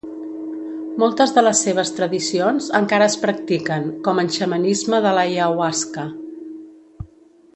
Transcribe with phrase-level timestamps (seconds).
[1.01, 6.07] Moltes de les seves tradicions encara es practiquen, com en xamanisme de l'ayahuasca.